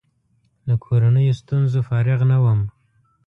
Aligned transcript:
له 0.67 0.75
کورنیو 0.83 1.37
ستونزو 1.41 1.79
فارغ 1.87 2.19
نه 2.31 2.37
وم. 2.43 2.61